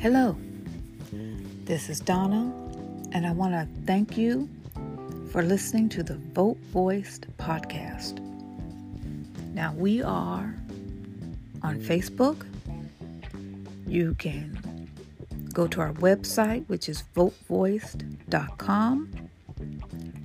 Hello, 0.00 0.36
this 1.64 1.88
is 1.88 1.98
Donna, 1.98 2.52
and 3.10 3.26
I 3.26 3.32
want 3.32 3.52
to 3.52 3.66
thank 3.84 4.16
you 4.16 4.48
for 5.32 5.42
listening 5.42 5.88
to 5.88 6.04
the 6.04 6.14
Vote 6.14 6.56
Voiced 6.72 7.26
podcast. 7.36 8.20
Now, 9.54 9.74
we 9.74 10.00
are 10.00 10.54
on 11.64 11.80
Facebook. 11.80 12.46
You 13.88 14.14
can 14.20 14.88
go 15.52 15.66
to 15.66 15.80
our 15.80 15.92
website, 15.94 16.64
which 16.68 16.88
is 16.88 17.02
votevoiced.com. 17.16 19.10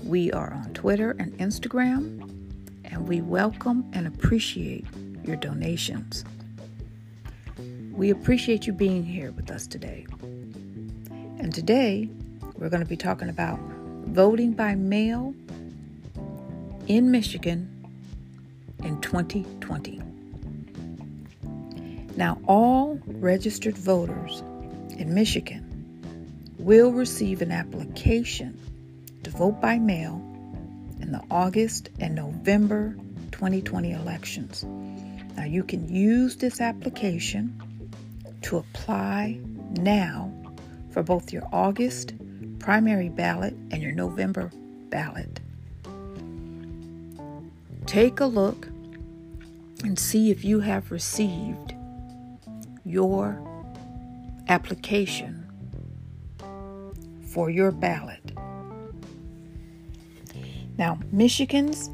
We 0.03 0.31
are 0.31 0.53
on 0.53 0.71
Twitter 0.75 1.15
and 1.17 1.35
Instagram, 1.39 2.29
and 2.85 3.07
we 3.07 3.21
welcome 3.21 3.89
and 3.93 4.05
appreciate 4.05 4.85
your 5.23 5.37
donations. 5.37 6.25
We 7.93 8.09
appreciate 8.09 8.65
you 8.65 8.73
being 8.73 9.03
here 9.03 9.31
with 9.33 9.51
us 9.51 9.67
today. 9.67 10.07
And 11.37 11.53
today, 11.53 12.09
we're 12.57 12.69
going 12.69 12.81
to 12.81 12.89
be 12.89 12.97
talking 12.97 13.29
about 13.29 13.59
voting 14.07 14.53
by 14.53 14.73
mail 14.73 15.35
in 16.87 17.11
Michigan 17.11 17.69
in 18.83 18.99
2020. 19.01 20.01
Now, 22.17 22.39
all 22.47 22.99
registered 23.05 23.77
voters 23.77 24.41
in 24.97 25.13
Michigan 25.13 25.69
will 26.57 26.91
receive 26.93 27.43
an 27.43 27.51
application 27.51 28.57
to 29.21 29.29
vote 29.29 29.61
by 29.61 29.77
mail 29.77 30.15
in 30.99 31.11
the 31.11 31.21
August 31.29 31.91
and 31.99 32.15
November 32.15 32.95
2020 33.31 33.91
elections. 33.91 34.63
Now, 35.37 35.43
you 35.43 35.63
can 35.63 35.87
use 35.87 36.37
this 36.37 36.59
application 36.59 37.59
to 38.43 38.57
apply 38.57 39.39
now 39.71 40.31
for 40.91 41.03
both 41.03 41.33
your 41.33 41.43
August 41.51 42.13
primary 42.59 43.09
ballot 43.09 43.53
and 43.71 43.81
your 43.81 43.91
November 43.91 44.51
ballot. 44.89 45.39
Take 47.85 48.19
a 48.19 48.25
look 48.25 48.67
and 49.83 49.99
see 49.99 50.31
if 50.31 50.45
you 50.45 50.61
have 50.61 50.91
received 50.91 51.73
your 52.85 53.37
application 54.47 55.45
for 57.27 57.49
your 57.49 57.71
ballot. 57.71 58.21
Now, 60.77 60.99
Michigan's 61.11 61.89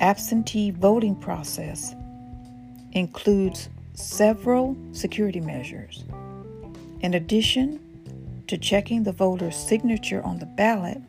absentee 0.00 0.70
voting 0.70 1.16
process 1.16 1.94
includes 2.92 3.68
several 4.00 4.76
security 4.92 5.40
measures. 5.40 6.04
In 7.00 7.14
addition 7.14 8.42
to 8.46 8.58
checking 8.58 9.04
the 9.04 9.12
voter's 9.12 9.56
signature 9.56 10.22
on 10.22 10.38
the 10.38 10.46
ballot, 10.46 11.00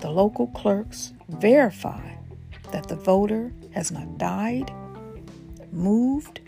the 0.00 0.10
local 0.10 0.46
clerks 0.48 1.12
verify 1.28 2.14
that 2.72 2.88
the 2.88 2.96
voter 2.96 3.52
has 3.72 3.90
not 3.90 4.18
died, 4.18 4.72
moved, 5.72 6.40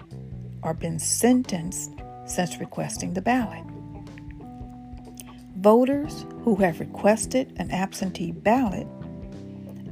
or 0.62 0.74
been 0.74 0.98
sentenced 0.98 1.90
since 2.26 2.58
requesting 2.58 3.14
the 3.14 3.22
ballot. 3.22 3.64
Voters 5.56 6.24
who 6.42 6.56
have 6.56 6.80
requested 6.80 7.52
an 7.56 7.70
absentee 7.70 8.32
ballot 8.32 8.86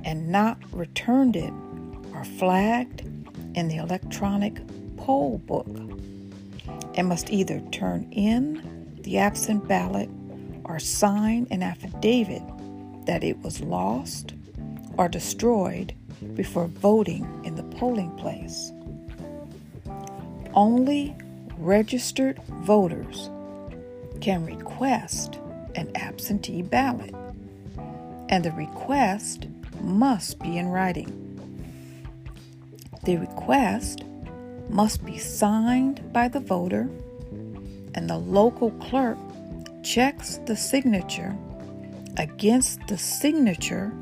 and 0.05 0.29
not 0.29 0.59
returned 0.73 1.37
it 1.37 1.53
are 2.15 2.25
flagged 2.25 3.03
in 3.55 3.69
the 3.69 3.77
electronic 3.77 4.61
poll 5.09 5.39
book 5.39 5.67
and 6.95 7.09
must 7.09 7.31
either 7.31 7.61
turn 7.73 8.07
in 8.13 8.95
the 9.05 9.17
absent 9.17 9.67
ballot 9.67 10.11
or 10.65 10.79
sign 10.79 11.47
an 11.51 11.63
affidavit 11.63 12.43
that 13.07 13.25
it 13.25 13.39
was 13.39 13.63
lost 13.63 14.35
or 14.99 15.09
destroyed 15.09 15.95
before 16.35 16.67
voting 16.67 17.27
in 17.43 17.55
the 17.55 17.63
polling 17.79 18.11
place. 18.19 18.71
Only 20.53 21.17
registered 21.57 22.39
voters 22.61 23.31
can 24.21 24.45
request 24.45 25.39
an 25.75 25.91
absentee 25.95 26.61
ballot, 26.61 27.15
and 28.29 28.45
the 28.45 28.53
request 28.53 29.47
must 29.81 30.39
be 30.39 30.59
in 30.59 30.69
writing. 30.69 31.25
The 33.05 33.17
request 33.17 34.03
must 34.69 35.05
be 35.05 35.19
signed 35.19 36.13
by 36.13 36.29
the 36.29 36.41
voter, 36.41 36.89
and 37.95 38.09
the 38.09 38.19
local 38.19 38.71
clerk 38.73 39.19
checks 39.83 40.39
the 40.47 40.57
signature 40.57 41.37
against 42.17 42.87
the 42.89 42.99
signature 42.99 43.93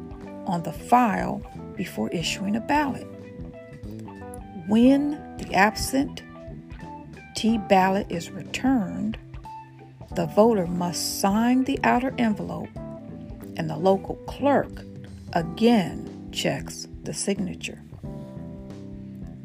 on 0.47 0.63
the 0.63 0.73
file 0.73 1.43
before 1.77 2.11
issuing 2.11 2.57
a 2.57 2.61
ballot. 2.61 3.07
When 4.67 5.11
the 5.39 5.55
absent 5.55 6.23
T 7.35 7.59
ballot 7.59 8.07
is 8.11 8.31
returned, 8.31 9.19
the 10.15 10.27
voter 10.27 10.67
must 10.67 11.21
sign 11.21 11.65
the 11.65 11.79
outer 11.85 12.15
envelope, 12.19 12.71
and 13.57 13.69
the 13.69 13.77
local 13.77 14.17
clerk 14.27 14.71
again 15.35 16.31
checks 16.33 16.89
the 17.05 17.13
signature. 17.13 17.83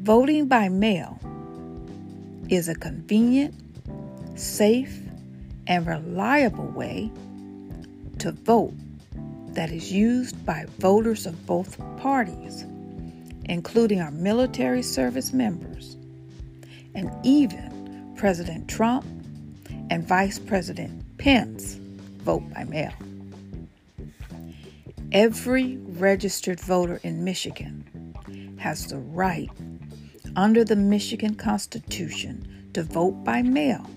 Voting 0.02 0.48
by 0.48 0.68
mail 0.68 1.16
is 2.48 2.68
a 2.68 2.74
convenient, 2.74 3.54
safe, 4.34 5.00
and 5.68 5.86
reliable 5.86 6.66
way 6.66 7.08
to 8.18 8.32
vote 8.32 8.74
that 9.50 9.70
is 9.70 9.92
used 9.92 10.44
by 10.44 10.66
voters 10.80 11.24
of 11.24 11.46
both 11.46 11.78
parties, 11.98 12.64
including 13.44 14.00
our 14.00 14.10
military 14.10 14.82
service 14.82 15.32
members, 15.32 15.96
and 16.96 17.08
even 17.22 18.12
President 18.16 18.66
Trump 18.66 19.06
and 19.88 20.04
Vice 20.04 20.40
President 20.40 21.00
Pence 21.18 21.74
vote 22.24 22.42
by 22.52 22.64
mail. 22.64 22.92
Every 25.12 25.76
registered 25.76 26.58
voter 26.58 26.98
in 27.04 27.22
Michigan 27.22 27.84
has 28.58 28.88
the 28.88 28.98
right 28.98 29.48
under 30.36 30.64
the 30.64 30.76
Michigan 30.76 31.34
Constitution 31.34 32.70
to 32.72 32.82
vote 32.82 33.24
by 33.24 33.42
mail 33.42 33.88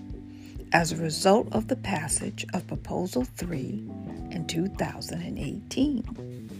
as 0.72 0.92
a 0.92 0.96
result 0.96 1.48
of 1.52 1.68
the 1.68 1.76
passage 1.76 2.44
of 2.52 2.66
Proposal 2.66 3.24
3 3.24 3.88
in 4.30 4.44
2018. 4.46 6.52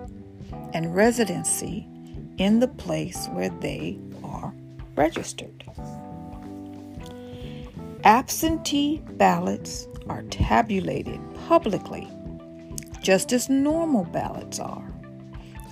and 0.73 0.95
residency 0.95 1.87
in 2.41 2.59
the 2.59 2.69
place 2.69 3.29
where 3.33 3.51
they 3.61 3.99
are 4.25 4.53
registered. 4.97 5.63
Absentee 8.03 9.03
ballots 9.13 9.87
are 10.09 10.23
tabulated 10.23 11.21
publicly, 11.47 12.09
just 13.03 13.35
as 13.35 13.51
normal 13.51 14.05
ballots 14.05 14.59
are, 14.59 14.91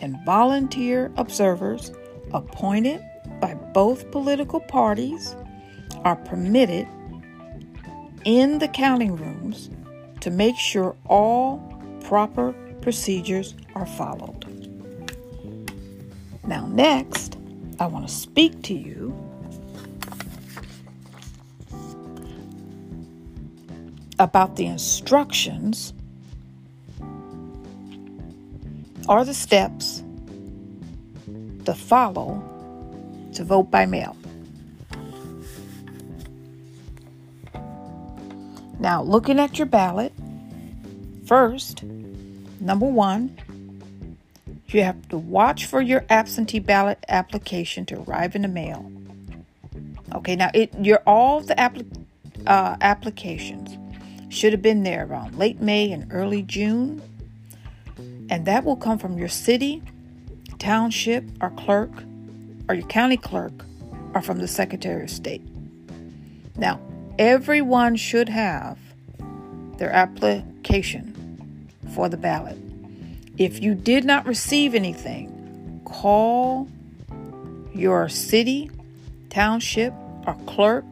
and 0.02 0.18
volunteer 0.26 1.10
observers 1.16 1.90
appointed 2.34 3.02
by 3.40 3.54
both 3.72 4.10
political 4.10 4.60
parties 4.60 5.34
are 6.04 6.16
permitted 6.16 6.86
in 8.24 8.58
the 8.58 8.68
counting 8.68 9.16
rooms 9.16 9.70
to 10.20 10.30
make 10.30 10.56
sure 10.56 10.94
all 11.06 11.58
proper 12.02 12.52
procedures 12.82 13.54
are 13.74 13.86
followed. 13.86 14.47
Now, 16.48 16.66
next, 16.66 17.36
I 17.78 17.86
want 17.86 18.08
to 18.08 18.12
speak 18.12 18.62
to 18.62 18.74
you 18.74 19.14
about 24.18 24.56
the 24.56 24.64
instructions 24.64 25.92
or 29.06 29.26
the 29.26 29.34
steps 29.34 30.02
to 31.66 31.74
follow 31.74 32.42
to 33.34 33.44
vote 33.44 33.70
by 33.70 33.84
mail. 33.84 34.16
Now, 38.80 39.02
looking 39.02 39.38
at 39.38 39.58
your 39.58 39.66
ballot, 39.66 40.14
first, 41.26 41.82
number 42.58 42.86
one, 42.86 43.36
you 44.74 44.82
have 44.82 45.08
to 45.08 45.18
watch 45.18 45.66
for 45.66 45.80
your 45.80 46.04
absentee 46.10 46.58
ballot 46.58 47.04
application 47.08 47.86
to 47.86 48.02
arrive 48.02 48.34
in 48.34 48.42
the 48.42 48.48
mail. 48.48 48.90
Okay, 50.14 50.36
now 50.36 50.50
it 50.54 50.72
your 50.80 51.02
all 51.06 51.40
the 51.40 51.54
applic- 51.54 52.04
uh, 52.46 52.76
applications 52.80 53.76
should 54.28 54.52
have 54.52 54.62
been 54.62 54.82
there 54.82 55.06
around 55.06 55.36
late 55.36 55.60
May 55.60 55.90
and 55.90 56.10
early 56.12 56.42
June, 56.42 57.02
and 58.30 58.46
that 58.46 58.64
will 58.64 58.76
come 58.76 58.98
from 58.98 59.18
your 59.18 59.28
city, 59.28 59.82
township, 60.58 61.24
or 61.40 61.50
clerk, 61.50 61.90
or 62.68 62.74
your 62.74 62.86
county 62.88 63.16
clerk, 63.16 63.64
or 64.14 64.22
from 64.22 64.38
the 64.38 64.48
Secretary 64.48 65.02
of 65.02 65.10
State. 65.10 65.42
Now, 66.56 66.80
everyone 67.18 67.96
should 67.96 68.28
have 68.28 68.78
their 69.78 69.92
application 69.92 71.70
for 71.94 72.08
the 72.08 72.16
ballot. 72.16 72.58
If 73.38 73.62
you 73.62 73.76
did 73.76 74.04
not 74.04 74.26
receive 74.26 74.74
anything, 74.74 75.80
call 75.84 76.68
your 77.72 78.08
city, 78.08 78.70
township, 79.30 79.94
or 80.26 80.36
clerk 80.46 80.84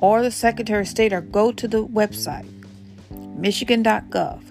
or 0.00 0.22
the 0.22 0.30
Secretary 0.32 0.82
of 0.82 0.88
State 0.88 1.12
or 1.12 1.20
go 1.20 1.52
to 1.52 1.68
the 1.68 1.86
website 1.86 2.46
michigan.gov. 3.36 4.42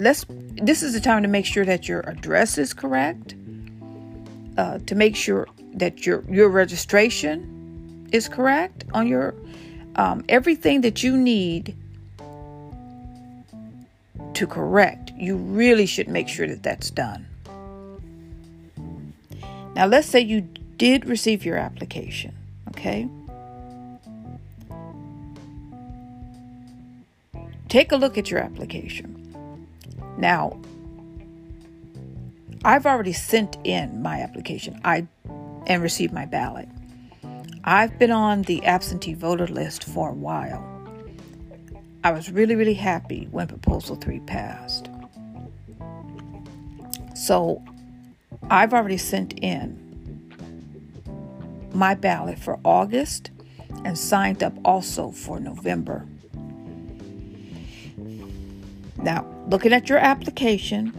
Let's 0.00 0.26
this 0.28 0.82
is 0.82 0.92
the 0.92 1.00
time 1.00 1.22
to 1.22 1.28
make 1.28 1.46
sure 1.46 1.64
that 1.64 1.88
your 1.88 2.00
address 2.00 2.58
is 2.58 2.74
correct. 2.74 3.34
Uh, 4.56 4.78
to 4.86 4.94
make 4.94 5.16
sure 5.16 5.48
that 5.74 6.04
your 6.04 6.24
your 6.28 6.48
registration 6.48 8.08
is 8.12 8.28
correct 8.28 8.84
on 8.92 9.06
your 9.06 9.34
um, 9.96 10.24
everything 10.28 10.82
that 10.82 11.02
you 11.02 11.16
need 11.16 11.76
to 14.34 14.46
correct, 14.46 15.12
you 15.16 15.36
really 15.36 15.86
should 15.86 16.08
make 16.08 16.28
sure 16.28 16.46
that 16.46 16.62
that's 16.62 16.90
done. 16.90 17.26
Now, 19.74 19.86
let's 19.86 20.08
say 20.08 20.20
you 20.20 20.48
did 20.76 21.08
receive 21.08 21.44
your 21.44 21.56
application, 21.56 22.34
okay? 22.68 23.08
Take 27.68 27.90
a 27.90 27.96
look 27.96 28.16
at 28.16 28.30
your 28.30 28.40
application. 28.40 29.36
Now, 30.16 30.60
I've 32.64 32.86
already 32.86 33.12
sent 33.12 33.56
in 33.64 34.00
my 34.00 34.20
application. 34.20 34.80
I 34.84 35.06
and 35.66 35.82
received 35.82 36.12
my 36.12 36.26
ballot. 36.26 36.68
I've 37.64 37.98
been 37.98 38.10
on 38.10 38.42
the 38.42 38.64
absentee 38.64 39.14
voter 39.14 39.46
list 39.46 39.84
for 39.84 40.10
a 40.10 40.12
while. 40.12 40.73
I 42.04 42.12
was 42.12 42.30
really, 42.30 42.54
really 42.54 42.74
happy 42.74 43.28
when 43.30 43.46
Proposal 43.46 43.96
3 43.96 44.20
passed. 44.20 44.90
So 47.14 47.64
I've 48.50 48.74
already 48.74 48.98
sent 48.98 49.38
in 49.40 49.80
my 51.72 51.94
ballot 51.94 52.38
for 52.38 52.60
August 52.62 53.30
and 53.86 53.98
signed 53.98 54.42
up 54.42 54.52
also 54.66 55.12
for 55.12 55.40
November. 55.40 56.06
Now, 58.98 59.26
looking 59.48 59.72
at 59.72 59.88
your 59.88 59.98
application, 59.98 60.92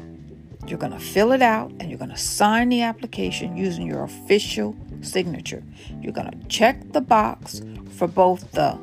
you're 0.65 0.79
going 0.79 0.91
to 0.91 0.99
fill 0.99 1.33
it 1.33 1.43
out 1.43 1.71
and 1.79 1.91
you're 1.91 1.99
going 1.99 2.09
to 2.09 2.17
sign 2.17 2.69
the 2.69 2.81
application 2.81 3.55
using 3.55 3.85
your 3.85 4.03
official 4.03 4.75
signature. 5.01 5.63
You're 6.01 6.13
going 6.13 6.31
to 6.31 6.47
check 6.47 6.93
the 6.93 7.01
box 7.01 7.61
for 7.91 8.07
both 8.07 8.51
the, 8.53 8.75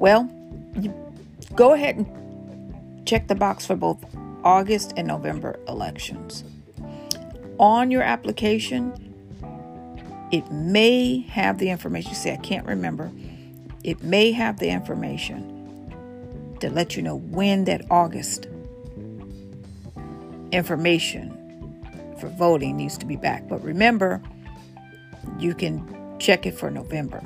well, 0.00 0.28
you 0.80 1.07
go 1.58 1.72
ahead 1.72 1.96
and 1.96 3.04
check 3.04 3.26
the 3.26 3.34
box 3.34 3.66
for 3.66 3.74
both 3.74 3.98
August 4.44 4.92
and 4.96 5.08
November 5.08 5.58
elections. 5.66 6.44
On 7.58 7.90
your 7.90 8.02
application, 8.02 8.94
it 10.30 10.48
may 10.52 11.18
have 11.22 11.58
the 11.58 11.68
information. 11.68 12.14
say, 12.14 12.32
I 12.32 12.36
can't 12.36 12.64
remember. 12.64 13.10
It 13.82 14.04
may 14.04 14.30
have 14.30 14.60
the 14.60 14.68
information 14.68 16.54
to 16.60 16.70
let 16.70 16.96
you 16.96 17.02
know 17.02 17.16
when 17.16 17.64
that 17.64 17.84
August 17.90 18.46
information 20.52 21.34
for 22.20 22.28
voting 22.28 22.76
needs 22.76 22.96
to 22.98 23.04
be 23.04 23.16
back. 23.16 23.48
But 23.48 23.64
remember, 23.64 24.22
you 25.40 25.54
can 25.54 26.16
check 26.20 26.46
it 26.46 26.56
for 26.56 26.70
November. 26.70 27.20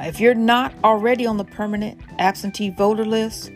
Now, 0.00 0.06
if 0.06 0.18
you're 0.18 0.34
not 0.34 0.72
already 0.82 1.26
on 1.26 1.36
the 1.36 1.44
permanent 1.44 2.00
absentee 2.18 2.70
voter 2.70 3.04
list, 3.04 3.52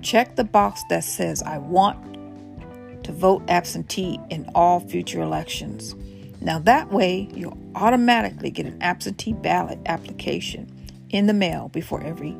check 0.00 0.36
the 0.36 0.44
box 0.44 0.80
that 0.90 1.02
says, 1.02 1.42
I 1.42 1.58
want 1.58 3.02
to 3.02 3.10
vote 3.10 3.42
absentee 3.48 4.20
in 4.30 4.48
all 4.54 4.78
future 4.78 5.20
elections. 5.20 5.96
Now, 6.40 6.60
that 6.60 6.92
way, 6.92 7.28
you'll 7.34 7.58
automatically 7.74 8.52
get 8.52 8.66
an 8.66 8.80
absentee 8.80 9.32
ballot 9.32 9.80
application 9.86 10.72
in 11.10 11.26
the 11.26 11.32
mail 11.32 11.68
before 11.70 12.00
every 12.04 12.36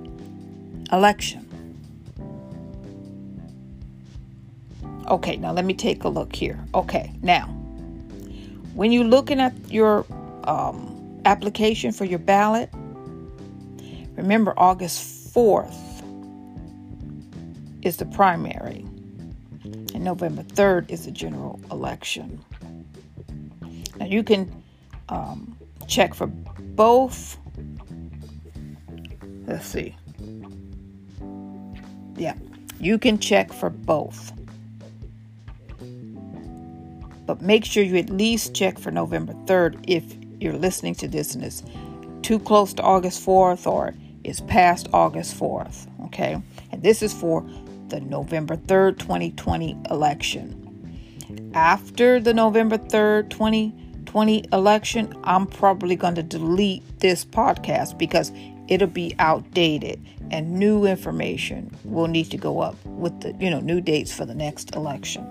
election. 0.92 1.44
Okay, 5.08 5.36
now 5.36 5.50
let 5.50 5.64
me 5.64 5.74
take 5.74 6.04
a 6.04 6.08
look 6.08 6.32
here. 6.32 6.64
Okay, 6.74 7.12
now 7.22 7.46
when 8.74 8.92
you're 8.92 9.02
looking 9.02 9.40
at 9.40 9.52
your 9.68 10.06
um, 10.44 11.20
application 11.24 11.90
for 11.90 12.04
your 12.04 12.20
ballot, 12.20 12.70
remember 14.18 14.52
August 14.56 15.32
4th 15.34 15.74
is 17.82 17.96
the 17.96 18.06
primary, 18.06 18.84
and 19.64 20.04
November 20.04 20.42
3rd 20.42 20.90
is 20.90 21.04
the 21.06 21.10
general 21.10 21.60
election. 21.70 22.44
Now 23.96 24.06
you 24.06 24.22
can 24.22 24.62
um, 25.08 25.56
check 25.86 26.14
for 26.14 26.26
both. 26.26 27.38
Let's 29.46 29.66
see. 29.66 29.96
Yeah, 32.16 32.34
you 32.80 32.98
can 32.98 33.18
check 33.18 33.52
for 33.52 33.70
both 33.70 34.32
but 37.28 37.42
make 37.42 37.62
sure 37.62 37.82
you 37.82 37.98
at 37.98 38.08
least 38.08 38.54
check 38.54 38.78
for 38.78 38.90
November 38.90 39.34
3rd 39.44 39.78
if 39.86 40.02
you're 40.40 40.54
listening 40.54 40.94
to 40.94 41.06
this 41.06 41.34
and 41.34 41.44
it's 41.44 41.62
too 42.22 42.38
close 42.38 42.72
to 42.72 42.82
August 42.82 43.24
4th 43.24 43.66
or 43.70 43.94
it's 44.28 44.40
past 44.40 44.88
August 44.92 45.38
4th. 45.38 45.86
Okay. 46.06 46.40
And 46.70 46.82
this 46.82 47.02
is 47.02 47.12
for 47.12 47.44
the 47.88 48.00
November 48.00 48.56
3rd, 48.56 48.98
2020 48.98 49.76
election. 49.90 51.52
After 51.54 52.20
the 52.20 52.34
November 52.34 52.78
3rd, 52.78 53.30
2020 53.30 53.88
2020 54.08 54.48
election, 54.54 55.14
I'm 55.24 55.46
probably 55.46 55.94
going 55.94 56.14
to 56.14 56.22
delete 56.22 56.82
this 56.98 57.26
podcast 57.26 57.98
because 57.98 58.32
it'll 58.66 58.88
be 58.88 59.14
outdated 59.18 60.02
and 60.30 60.58
new 60.58 60.86
information 60.86 61.70
will 61.84 62.08
need 62.08 62.30
to 62.30 62.38
go 62.38 62.60
up 62.60 62.74
with 62.86 63.20
the, 63.20 63.34
you 63.38 63.50
know, 63.50 63.60
new 63.60 63.82
dates 63.82 64.12
for 64.12 64.24
the 64.24 64.34
next 64.34 64.74
election. 64.74 65.22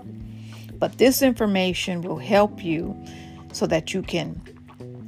But 0.78 0.98
this 0.98 1.22
information 1.22 2.02
will 2.02 2.18
help 2.18 2.62
you 2.62 2.96
so 3.52 3.66
that 3.66 3.92
you 3.92 4.02
can 4.02 4.40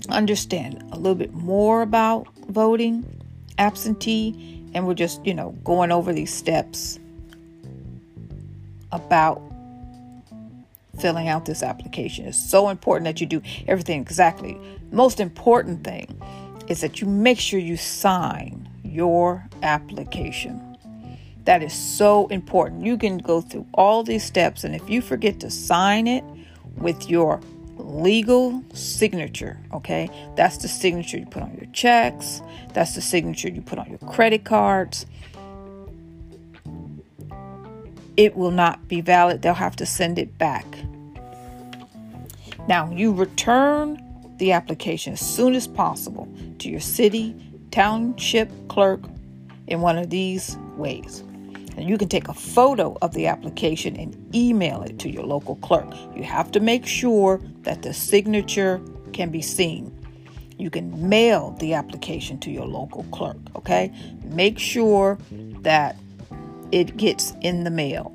understand 0.08 0.82
a 0.90 0.96
little 0.96 1.14
bit 1.14 1.32
more 1.32 1.82
about 1.82 2.26
voting, 2.48 3.19
absentee, 3.60 4.64
and 4.74 4.86
we're 4.86 4.94
just, 4.94 5.24
you 5.24 5.34
know, 5.34 5.50
going 5.62 5.92
over 5.92 6.12
these 6.12 6.32
steps 6.32 6.98
about 8.90 9.40
filling 10.98 11.28
out 11.28 11.44
this 11.44 11.62
application. 11.62 12.26
It's 12.26 12.38
so 12.38 12.68
important 12.68 13.04
that 13.04 13.20
you 13.20 13.26
do 13.26 13.40
everything 13.68 14.00
exactly. 14.00 14.58
Most 14.90 15.20
important 15.20 15.84
thing 15.84 16.20
is 16.68 16.80
that 16.80 17.00
you 17.00 17.06
make 17.06 17.38
sure 17.38 17.60
you 17.60 17.76
sign 17.76 18.68
your 18.82 19.46
application. 19.62 20.76
That 21.44 21.62
is 21.62 21.72
so 21.72 22.26
important. 22.28 22.84
You 22.84 22.98
can 22.98 23.18
go 23.18 23.40
through 23.40 23.66
all 23.74 24.02
these 24.02 24.24
steps, 24.24 24.64
and 24.64 24.74
if 24.74 24.88
you 24.90 25.00
forget 25.00 25.40
to 25.40 25.50
sign 25.50 26.06
it 26.06 26.24
with 26.76 27.08
your 27.08 27.40
legal 27.90 28.62
signature, 28.72 29.58
okay, 29.72 30.08
that's 30.36 30.58
the 30.58 30.68
signature 30.68 31.18
you 31.18 31.26
put 31.26 31.42
on 31.42 31.54
your 31.54 31.70
checks, 31.72 32.40
that's 32.72 32.94
the 32.94 33.00
signature 33.00 33.48
you 33.48 33.60
put 33.60 33.78
on 33.78 33.88
your 33.88 33.98
credit 33.98 34.44
cards. 34.44 35.06
It 38.16 38.36
will 38.36 38.50
not 38.50 38.86
be 38.86 39.00
valid. 39.00 39.42
They'll 39.42 39.54
have 39.54 39.76
to 39.76 39.86
send 39.86 40.18
it 40.18 40.36
back. 40.36 40.66
Now, 42.68 42.90
you 42.90 43.12
return 43.12 44.02
the 44.36 44.52
application 44.52 45.14
as 45.14 45.20
soon 45.20 45.54
as 45.54 45.66
possible 45.66 46.28
to 46.58 46.68
your 46.68 46.80
city, 46.80 47.34
township 47.70 48.50
clerk 48.68 49.00
in 49.66 49.80
one 49.80 49.96
of 49.96 50.10
these 50.10 50.56
ways. 50.76 51.24
And 51.76 51.88
you 51.88 51.96
can 51.96 52.08
take 52.08 52.28
a 52.28 52.34
photo 52.34 52.96
of 53.00 53.14
the 53.14 53.26
application 53.26 53.96
and 53.96 54.34
email 54.34 54.82
it 54.82 54.98
to 55.00 55.10
your 55.10 55.24
local 55.24 55.56
clerk. 55.56 55.86
You 56.14 56.24
have 56.24 56.50
to 56.52 56.60
make 56.60 56.86
sure 56.86 57.40
that 57.62 57.82
the 57.82 57.94
signature 57.94 58.80
can 59.12 59.30
be 59.30 59.42
seen. 59.42 59.96
You 60.58 60.68
can 60.68 61.08
mail 61.08 61.56
the 61.58 61.72
application 61.74 62.38
to 62.40 62.50
your 62.50 62.66
local 62.66 63.04
clerk, 63.04 63.38
okay? 63.56 63.92
Make 64.24 64.58
sure 64.58 65.18
that 65.62 65.96
it 66.70 66.96
gets 66.96 67.32
in 67.40 67.64
the 67.64 67.70
mail. 67.70 68.14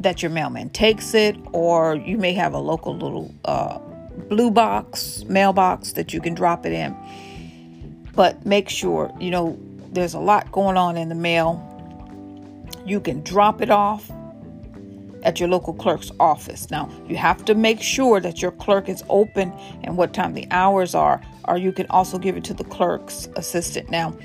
That 0.00 0.22
your 0.22 0.30
mailman 0.30 0.70
takes 0.70 1.14
it, 1.14 1.36
or 1.52 1.96
you 1.96 2.16
may 2.16 2.32
have 2.32 2.54
a 2.54 2.58
local 2.58 2.96
little 2.96 3.34
uh, 3.44 3.78
blue 4.28 4.50
box, 4.50 5.24
mailbox 5.28 5.92
that 5.92 6.14
you 6.14 6.20
can 6.20 6.34
drop 6.34 6.64
it 6.64 6.72
in. 6.72 6.96
But 8.14 8.44
make 8.46 8.68
sure, 8.68 9.12
you 9.20 9.30
know, 9.30 9.58
there's 9.92 10.14
a 10.14 10.20
lot 10.20 10.50
going 10.50 10.76
on 10.76 10.96
in 10.96 11.08
the 11.08 11.14
mail. 11.14 11.68
You 12.84 13.00
can 13.00 13.22
drop 13.22 13.60
it 13.60 13.70
off 13.70 14.10
at 15.22 15.38
your 15.38 15.48
local 15.48 15.74
clerk's 15.74 16.10
office. 16.18 16.70
Now, 16.70 16.90
you 17.06 17.16
have 17.16 17.44
to 17.44 17.54
make 17.54 17.80
sure 17.80 18.18
that 18.20 18.42
your 18.42 18.50
clerk 18.52 18.88
is 18.88 19.04
open 19.08 19.52
and 19.84 19.96
what 19.96 20.14
time 20.14 20.34
the 20.34 20.48
hours 20.50 20.94
are, 20.94 21.20
or 21.46 21.58
you 21.58 21.72
can 21.72 21.86
also 21.90 22.18
give 22.18 22.36
it 22.36 22.44
to 22.44 22.54
the 22.54 22.64
clerk's 22.64 23.28
assistant. 23.36 23.90
Now, 23.90 24.16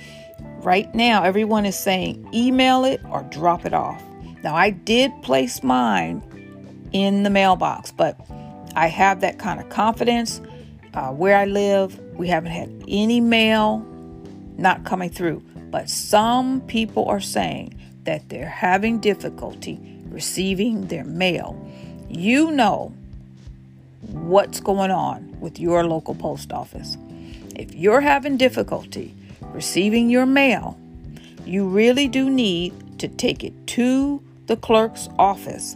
right 0.64 0.94
now, 0.96 1.24
everyone 1.24 1.66
is 1.66 1.78
saying 1.78 2.28
email 2.34 2.84
it 2.86 3.02
or 3.12 3.24
drop 3.24 3.66
it 3.66 3.74
off. 3.74 4.02
Now, 4.44 4.56
I 4.56 4.72
did 4.72 5.12
place 5.22 5.62
mine 5.62 6.24
in 6.94 7.24
the 7.24 7.30
mailbox, 7.30 7.92
but 7.92 8.20
I 8.76 8.88
have 8.88 9.22
that 9.22 9.38
kind 9.38 9.60
of 9.60 9.70
confidence. 9.70 10.42
Uh, 10.94 11.12
where 11.12 11.38
I 11.38 11.46
live, 11.46 12.00
we 12.16 12.28
haven't 12.28 12.52
had 12.52 12.72
any 12.88 13.22
mail 13.22 13.86
not 14.58 14.84
coming 14.84 15.10
through. 15.10 15.44
But 15.70 15.90
some 15.90 16.62
people 16.62 17.06
are 17.06 17.20
saying 17.20 17.74
that 18.04 18.30
they're 18.30 18.50
having 18.50 19.00
difficulty 19.00 19.80
receiving 20.10 20.88
their 20.88 21.04
mail. 21.04 21.56
You 22.10 22.52
know 22.52 22.94
what's 24.02 24.60
going 24.60 24.92
on 24.92 25.40
with 25.40 25.60
your 25.60 25.86
local 25.86 26.16
post 26.16 26.54
office. 26.54 26.98
If 27.56 27.76
you're 27.76 28.02
having 28.02 28.38
difficulty 28.38 29.14
receiving 29.42 30.10
your 30.10 30.26
mail, 30.26 30.80
you 31.46 31.68
really 31.68 32.08
do 32.08 32.30
need 32.30 33.00
to 33.00 33.08
take 33.08 33.44
it 33.44 33.54
to 33.68 34.22
the 34.48 34.58
clerk's 34.58 35.10
office 35.20 35.76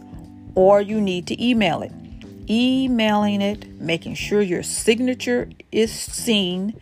or 0.54 0.80
you 0.80 1.00
need 1.00 1.26
to 1.26 1.44
email 1.44 1.82
it. 1.82 1.92
Emailing 2.48 3.40
it, 3.40 3.80
making 3.80 4.14
sure 4.14 4.42
your 4.42 4.62
signature 4.62 5.48
is 5.70 5.92
seen 5.92 6.74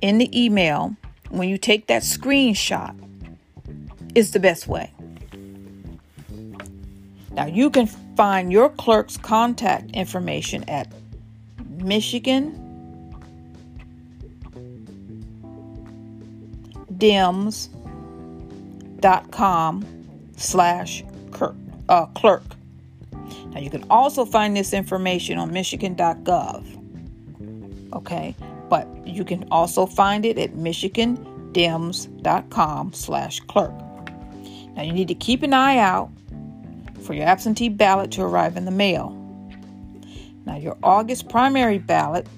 in 0.00 0.18
the 0.18 0.44
email 0.44 0.96
when 1.36 1.48
you 1.48 1.58
take 1.58 1.86
that 1.86 2.02
screenshot 2.02 2.94
is 4.14 4.32
the 4.32 4.40
best 4.40 4.66
way. 4.66 4.90
Now 7.32 7.46
you 7.46 7.70
can 7.70 7.86
find 8.16 8.50
your 8.50 8.70
clerk's 8.70 9.16
contact 9.16 9.90
information 9.92 10.64
at 10.68 10.92
Michigan 11.68 12.62
dems.com 16.98 17.44
slash 20.36 21.04
uh, 21.88 22.06
clerk. 22.06 22.42
Now 23.50 23.60
you 23.60 23.70
can 23.70 23.84
also 23.90 24.24
find 24.24 24.56
this 24.56 24.72
information 24.72 25.38
on 25.38 25.52
michigan.gov. 25.52 26.64
Okay, 27.92 28.34
but 28.68 28.88
you 29.06 29.24
can 29.24 29.46
also 29.50 29.86
find 29.86 30.24
it 30.24 30.38
at 30.38 30.52
michigandems.com 30.52 32.92
slash 32.92 33.40
clerk. 33.40 33.74
Now 34.74 34.82
you 34.82 34.92
need 34.92 35.08
to 35.08 35.14
keep 35.14 35.42
an 35.42 35.54
eye 35.54 35.78
out 35.78 36.10
for 37.02 37.14
your 37.14 37.26
absentee 37.26 37.68
ballot 37.68 38.12
to 38.12 38.22
arrive 38.22 38.56
in 38.56 38.64
the 38.64 38.70
mail. 38.70 39.10
Now 40.44 40.56
your 40.56 40.78
August 40.82 41.28
primary 41.28 41.78
ballot, 41.78 42.28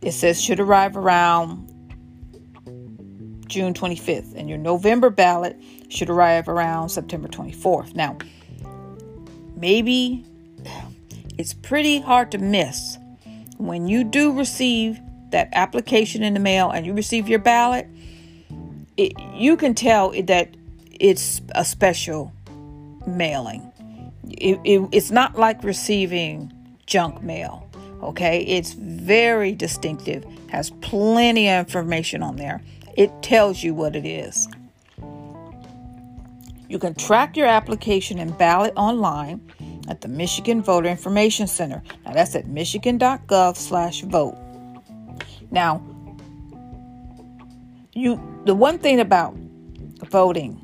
it 0.00 0.12
says 0.12 0.40
should 0.40 0.60
arrive 0.60 0.96
around 0.96 1.68
June 3.46 3.74
25th, 3.74 4.34
and 4.34 4.48
your 4.48 4.58
November 4.58 5.10
ballot 5.10 5.60
should 5.90 6.08
arrive 6.08 6.48
around 6.48 6.88
September 6.88 7.28
24th. 7.28 7.94
Now, 7.94 8.16
maybe 9.54 10.24
it's 11.36 11.52
pretty 11.52 12.00
hard 12.00 12.30
to 12.32 12.38
miss 12.38 12.96
when 13.66 13.88
you 13.88 14.04
do 14.04 14.36
receive 14.36 15.00
that 15.30 15.48
application 15.52 16.22
in 16.22 16.34
the 16.34 16.40
mail 16.40 16.70
and 16.70 16.84
you 16.86 16.92
receive 16.92 17.28
your 17.28 17.38
ballot, 17.38 17.86
it, 18.96 19.12
you 19.34 19.56
can 19.56 19.74
tell 19.74 20.10
that 20.24 20.54
it's 20.90 21.40
a 21.54 21.64
special 21.64 22.32
mailing. 23.06 23.72
It, 24.28 24.60
it, 24.64 24.88
it's 24.92 25.10
not 25.10 25.38
like 25.38 25.62
receiving 25.64 26.52
junk 26.86 27.22
mail. 27.22 27.68
Okay, 28.02 28.42
it's 28.42 28.72
very 28.72 29.52
distinctive, 29.52 30.24
has 30.50 30.70
plenty 30.80 31.48
of 31.48 31.66
information 31.66 32.22
on 32.22 32.36
there. 32.36 32.60
It 32.96 33.10
tells 33.22 33.62
you 33.62 33.74
what 33.74 33.94
it 33.94 34.04
is. 34.04 34.48
You 36.68 36.78
can 36.78 36.94
track 36.94 37.36
your 37.36 37.46
application 37.46 38.18
and 38.18 38.36
ballot 38.36 38.72
online 38.76 39.40
at 39.88 40.00
the 40.00 40.08
Michigan 40.08 40.62
Voter 40.62 40.88
Information 40.88 41.46
Center. 41.46 41.82
Now 42.04 42.12
that's 42.12 42.34
at 42.34 42.46
michigan.gov/vote. 42.46 44.38
Now, 45.50 45.82
you 47.92 48.20
the 48.44 48.54
one 48.54 48.78
thing 48.78 49.00
about 49.00 49.34
voting 50.10 50.58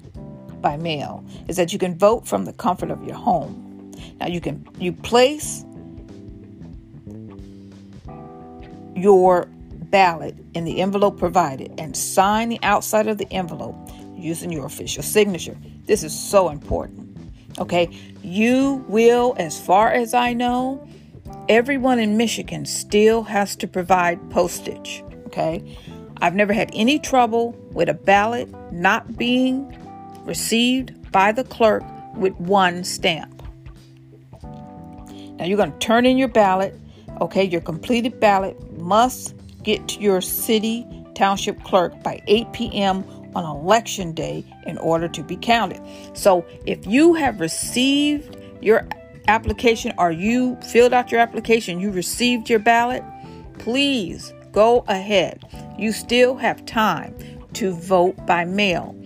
by 0.60 0.76
mail 0.76 1.24
is 1.46 1.56
that 1.56 1.72
you 1.72 1.78
can 1.78 1.96
vote 1.96 2.26
from 2.26 2.44
the 2.44 2.52
comfort 2.52 2.90
of 2.90 3.04
your 3.04 3.16
home. 3.16 3.92
Now 4.20 4.26
you 4.26 4.40
can 4.40 4.66
you 4.78 4.92
place 4.92 5.64
your 8.96 9.48
ballot 9.90 10.36
in 10.54 10.64
the 10.64 10.80
envelope 10.80 11.18
provided 11.18 11.72
and 11.78 11.96
sign 11.96 12.48
the 12.48 12.58
outside 12.62 13.06
of 13.06 13.18
the 13.18 13.30
envelope 13.32 13.76
using 14.16 14.50
your 14.52 14.66
official 14.66 15.02
signature. 15.02 15.56
This 15.86 16.02
is 16.02 16.18
so 16.18 16.48
important. 16.48 17.07
Okay, 17.58 17.88
you 18.22 18.84
will, 18.88 19.34
as 19.38 19.60
far 19.60 19.92
as 19.92 20.14
I 20.14 20.32
know, 20.32 20.86
everyone 21.48 21.98
in 21.98 22.16
Michigan 22.16 22.64
still 22.66 23.24
has 23.24 23.56
to 23.56 23.66
provide 23.66 24.30
postage. 24.30 25.02
Okay, 25.26 25.76
I've 26.20 26.34
never 26.34 26.52
had 26.52 26.70
any 26.72 26.98
trouble 26.98 27.52
with 27.72 27.88
a 27.88 27.94
ballot 27.94 28.48
not 28.72 29.16
being 29.16 29.76
received 30.24 31.10
by 31.10 31.32
the 31.32 31.44
clerk 31.44 31.82
with 32.14 32.34
one 32.34 32.84
stamp. 32.84 33.42
Now 34.42 35.44
you're 35.44 35.56
going 35.56 35.72
to 35.72 35.78
turn 35.78 36.06
in 36.06 36.18
your 36.18 36.28
ballot. 36.28 36.74
Okay, 37.20 37.44
your 37.44 37.60
completed 37.60 38.20
ballot 38.20 38.56
must 38.80 39.34
get 39.62 39.88
to 39.88 40.00
your 40.00 40.20
city 40.20 40.86
township 41.14 41.62
clerk 41.64 42.00
by 42.02 42.22
8 42.28 42.52
p.m 42.52 43.04
on 43.38 43.56
election 43.56 44.12
day 44.12 44.44
in 44.66 44.76
order 44.78 45.08
to 45.08 45.22
be 45.22 45.36
counted. 45.36 45.80
So 46.14 46.44
if 46.66 46.86
you 46.86 47.14
have 47.14 47.40
received 47.40 48.36
your 48.60 48.88
application 49.28 49.92
or 49.98 50.10
you 50.10 50.56
filled 50.56 50.92
out 50.92 51.12
your 51.12 51.20
application, 51.20 51.78
you 51.78 51.90
received 51.90 52.50
your 52.50 52.58
ballot, 52.58 53.04
please 53.58 54.32
go 54.52 54.84
ahead. 54.88 55.42
You 55.78 55.92
still 55.92 56.36
have 56.36 56.64
time 56.66 57.16
to 57.54 57.72
vote 57.72 58.16
by 58.26 58.44
mail. 58.44 58.96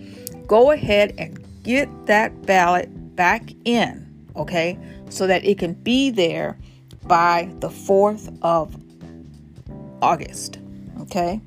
Go 0.47 0.71
ahead 0.71 1.13
and 1.17 1.39
get 1.63 1.87
that 2.07 2.45
ballot 2.45 3.15
back 3.15 3.51
in, 3.65 4.27
okay, 4.35 4.77
so 5.09 5.27
that 5.27 5.45
it 5.45 5.59
can 5.59 5.73
be 5.73 6.09
there 6.09 6.57
by 7.05 7.53
the 7.59 7.69
4th 7.69 8.35
of 8.41 8.75
August, 10.01 10.59
okay? 11.01 11.39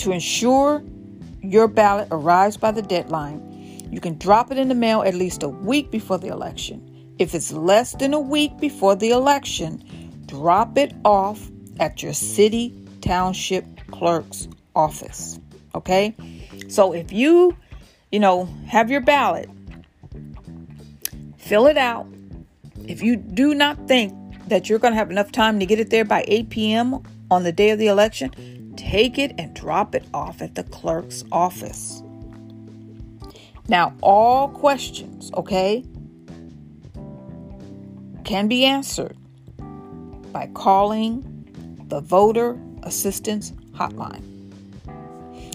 To 0.00 0.12
ensure 0.12 0.82
your 1.42 1.68
ballot 1.68 2.08
arrives 2.10 2.56
by 2.56 2.70
the 2.70 2.80
deadline, 2.80 3.86
you 3.92 4.00
can 4.00 4.16
drop 4.16 4.50
it 4.50 4.56
in 4.56 4.68
the 4.68 4.74
mail 4.74 5.02
at 5.02 5.14
least 5.14 5.42
a 5.42 5.48
week 5.48 5.90
before 5.90 6.16
the 6.16 6.28
election. 6.28 7.14
If 7.18 7.34
it's 7.34 7.52
less 7.52 7.92
than 7.92 8.14
a 8.14 8.20
week 8.20 8.58
before 8.58 8.96
the 8.96 9.10
election, 9.10 9.84
drop 10.24 10.78
it 10.78 10.94
off 11.04 11.50
at 11.78 12.02
your 12.02 12.14
city 12.14 12.74
township 13.02 13.66
clerk's 13.90 14.48
office. 14.74 15.38
Okay? 15.74 16.14
So 16.68 16.94
if 16.94 17.12
you, 17.12 17.54
you 18.10 18.20
know, 18.20 18.46
have 18.68 18.90
your 18.90 19.02
ballot, 19.02 19.50
fill 21.36 21.66
it 21.66 21.76
out. 21.76 22.06
If 22.88 23.02
you 23.02 23.16
do 23.16 23.52
not 23.52 23.86
think 23.86 24.14
that 24.48 24.70
you're 24.70 24.78
going 24.78 24.94
to 24.94 24.98
have 24.98 25.10
enough 25.10 25.30
time 25.30 25.60
to 25.60 25.66
get 25.66 25.78
it 25.78 25.90
there 25.90 26.06
by 26.06 26.24
8 26.26 26.48
p.m. 26.48 27.02
on 27.30 27.42
the 27.42 27.52
day 27.52 27.68
of 27.68 27.78
the 27.78 27.88
election, 27.88 28.59
take 28.90 29.18
it 29.18 29.32
and 29.38 29.54
drop 29.54 29.94
it 29.94 30.04
off 30.12 30.42
at 30.42 30.56
the 30.56 30.64
clerk's 30.64 31.22
office. 31.30 32.02
Now, 33.68 33.94
all 34.02 34.48
questions, 34.48 35.30
okay, 35.34 35.84
can 38.24 38.48
be 38.48 38.64
answered 38.64 39.16
by 40.32 40.50
calling 40.54 41.24
the 41.86 42.00
Voter 42.00 42.60
Assistance 42.82 43.52
Hotline. 43.74 44.24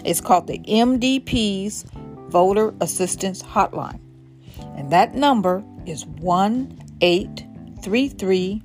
It's 0.06 0.22
called 0.22 0.48
the 0.48 0.60
MDP's 0.60 1.84
Voter 2.30 2.74
Assistance 2.80 3.44
Hotline. 3.44 4.00
And 4.78 4.94
that 4.94 5.14
number 5.14 5.62
is 5.86 6.06
1 6.06 6.80
833 7.02 8.64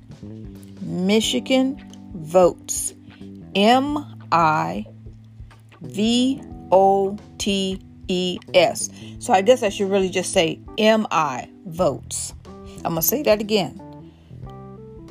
Michigan 0.81 1.91
Votes. 2.15 2.93
M 3.53 4.10
I 4.31 4.85
V 5.81 6.41
O 6.71 7.17
T 7.37 7.79
E 8.07 8.39
S. 8.53 8.89
So 9.19 9.33
I 9.33 9.41
guess 9.41 9.63
I 9.63 9.69
should 9.69 9.89
really 9.89 10.09
just 10.09 10.31
say 10.33 10.59
M 10.77 11.07
I 11.11 11.49
votes. 11.65 12.33
I'm 12.83 12.93
going 12.93 12.95
to 12.95 13.01
say 13.01 13.23
that 13.23 13.39
again. 13.39 13.79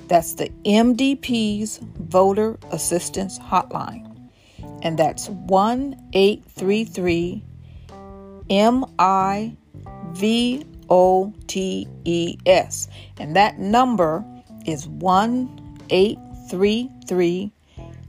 That's 0.09 0.35
the 0.35 0.49
MDP's 0.65 1.79
Voter 1.79 2.59
Assistance 2.73 3.39
Hotline. 3.39 4.07
And 4.83 4.99
that's 4.99 5.29
1 5.29 6.11
833 6.13 7.45
M 8.51 8.85
I 8.99 9.57
V 10.13 10.65
O 10.89 11.33
T 11.47 11.87
E 12.05 12.37
S. 12.45 12.89
And 13.19 13.37
that 13.37 13.59
number 13.59 14.25
is 14.67 14.89
1 14.89 15.79
833 15.91 17.53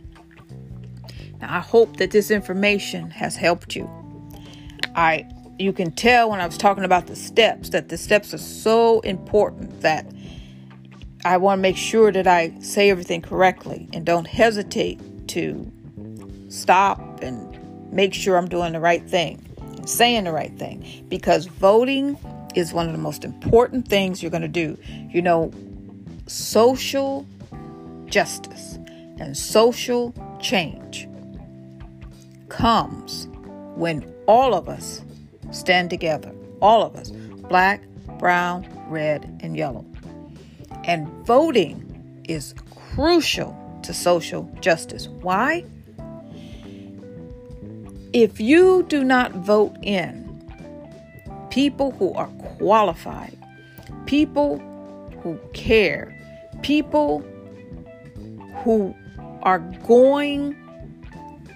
Now, 1.40 1.56
I 1.56 1.60
hope 1.60 1.96
that 1.96 2.10
this 2.10 2.30
information 2.30 3.10
has 3.10 3.36
helped 3.36 3.74
you. 3.74 3.90
I 4.94 5.26
you 5.58 5.72
can 5.72 5.90
tell 5.90 6.28
when 6.28 6.40
I 6.40 6.46
was 6.46 6.58
talking 6.58 6.84
about 6.84 7.06
the 7.06 7.16
steps 7.16 7.70
that 7.70 7.88
the 7.88 7.96
steps 7.96 8.34
are 8.34 8.38
so 8.38 9.00
important 9.00 9.80
that 9.80 10.06
I 11.24 11.38
want 11.38 11.58
to 11.58 11.62
make 11.62 11.78
sure 11.78 12.12
that 12.12 12.26
I 12.26 12.52
say 12.60 12.90
everything 12.90 13.22
correctly 13.22 13.88
and 13.94 14.04
don't 14.04 14.26
hesitate 14.26 15.00
to 15.28 15.72
stop 16.48 17.22
and 17.22 17.92
make 17.92 18.14
sure 18.14 18.36
I'm 18.36 18.48
doing 18.48 18.72
the 18.72 18.80
right 18.80 19.06
thing 19.08 19.42
saying 19.88 20.24
the 20.24 20.32
right 20.32 20.56
thing 20.58 21.04
because 21.08 21.46
voting 21.46 22.18
is 22.54 22.72
one 22.72 22.86
of 22.86 22.92
the 22.92 22.98
most 22.98 23.24
important 23.24 23.88
things 23.88 24.22
you're 24.22 24.30
going 24.30 24.42
to 24.42 24.48
do. 24.48 24.76
You 25.10 25.22
know, 25.22 25.52
social 26.26 27.26
justice 28.06 28.78
and 29.18 29.36
social 29.36 30.14
change 30.40 31.08
comes 32.48 33.28
when 33.74 34.12
all 34.26 34.54
of 34.54 34.68
us 34.68 35.02
stand 35.50 35.90
together. 35.90 36.32
All 36.60 36.82
of 36.82 36.96
us 36.96 37.10
black, 37.10 37.82
brown, 38.18 38.66
red, 38.88 39.38
and 39.42 39.56
yellow. 39.56 39.84
And 40.84 41.08
voting 41.26 42.22
is 42.24 42.54
crucial 42.94 43.56
to 43.82 43.92
social 43.92 44.50
justice. 44.60 45.08
Why? 45.08 45.64
If 48.16 48.40
you 48.40 48.82
do 48.88 49.04
not 49.04 49.32
vote 49.32 49.76
in 49.82 50.42
people 51.50 51.90
who 51.90 52.14
are 52.14 52.28
qualified, 52.56 53.36
people 54.06 54.56
who 55.22 55.38
care, 55.52 56.18
people 56.62 57.20
who 58.64 58.94
are 59.42 59.58
going 59.58 60.56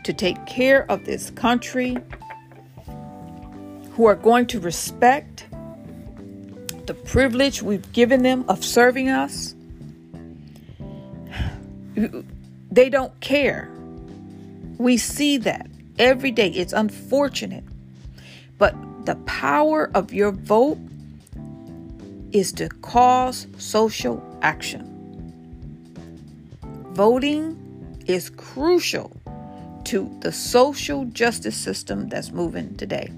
to 0.04 0.12
take 0.12 0.44
care 0.44 0.84
of 0.90 1.06
this 1.06 1.30
country, 1.30 1.96
who 3.92 4.04
are 4.04 4.14
going 4.14 4.44
to 4.48 4.60
respect 4.60 5.46
the 6.84 6.92
privilege 6.92 7.62
we've 7.62 7.90
given 7.94 8.22
them 8.22 8.44
of 8.48 8.62
serving 8.62 9.08
us, 9.08 9.54
they 12.70 12.90
don't 12.90 13.18
care. 13.20 13.70
We 14.76 14.98
see 14.98 15.38
that 15.38 15.69
every 16.00 16.32
day. 16.32 16.48
It's 16.48 16.72
unfortunate. 16.72 17.62
But 18.58 18.74
the 19.06 19.14
power 19.26 19.90
of 19.94 20.12
your 20.12 20.32
vote 20.32 20.78
is 22.32 22.52
to 22.54 22.68
cause 22.68 23.46
social 23.58 24.20
action. 24.42 24.86
Voting 26.92 27.56
is 28.06 28.30
crucial 28.30 29.12
to 29.84 30.10
the 30.20 30.32
social 30.32 31.04
justice 31.06 31.56
system 31.56 32.08
that's 32.08 32.32
moving 32.32 32.74
today. 32.76 33.12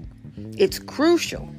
It's 0.57 0.79
crucial. 0.79 1.49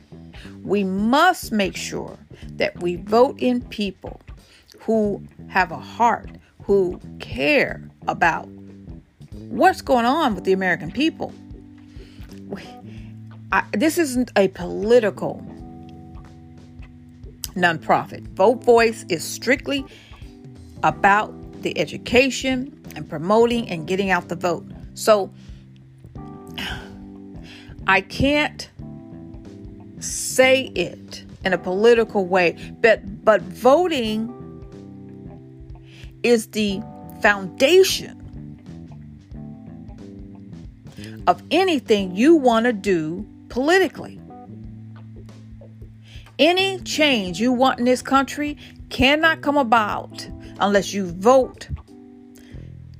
We 0.63 0.85
must 0.85 1.53
make 1.53 1.77
sure 1.77 2.19
that 2.57 2.81
we 2.83 2.97
vote 2.97 3.39
in 3.41 3.61
people 3.63 4.21
who 4.81 5.23
have 5.49 5.73
a 5.73 5.79
heart, 5.79 6.31
who 6.63 7.01
care 7.19 7.89
about 8.09 8.49
what's 9.55 9.81
going 9.83 10.05
on 10.05 10.35
with 10.35 10.45
the 10.45 10.53
American 10.53 10.91
people. 10.91 11.33
I, 13.53 13.65
this 13.73 13.99
isn't 13.99 14.33
a 14.37 14.49
political 14.49 15.47
nonprofit. 17.55 18.23
Vote 18.31 18.65
Voiced 18.65 19.11
is 19.13 19.23
strictly 19.23 19.85
about 20.83 21.33
the 21.63 21.79
education 21.79 22.81
and 22.97 23.09
promoting 23.09 23.69
and 23.69 23.87
getting 23.87 24.11
out 24.11 24.29
the 24.29 24.35
vote. 24.35 24.67
So 24.95 25.33
I 27.87 28.01
can't 28.01 28.69
say 30.01 30.73
it 30.75 31.25
in 31.45 31.53
a 31.53 31.59
political 31.59 32.27
way, 32.27 32.57
but 32.81 33.25
but 33.25 33.41
voting 33.43 34.31
is 36.25 36.49
the 36.49 36.83
foundation 37.23 38.24
of 41.27 41.43
anything 41.51 42.15
you 42.15 42.37
want 42.37 42.67
to 42.67 42.73
do 42.73 43.27
politically. 43.49 44.21
Any 46.39 46.81
change 46.81 47.41
you 47.41 47.53
want 47.53 47.79
in 47.79 47.85
this 47.85 48.03
country 48.03 48.59
cannot 48.91 49.41
come 49.41 49.57
about 49.57 50.29
unless 50.61 50.93
you 50.93 51.07
vote 51.07 51.69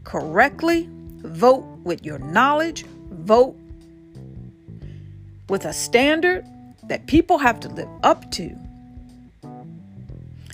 correctly, 0.05 0.89
vote 0.91 1.65
with 1.83 2.05
your 2.05 2.19
knowledge, 2.19 2.85
vote 3.11 3.57
with 5.49 5.65
a 5.65 5.73
standard 5.73 6.47
that 6.85 7.07
people 7.07 7.39
have 7.39 7.61
to 7.61 7.69
live 7.69 7.89
up 8.03 8.31
to. 8.33 8.57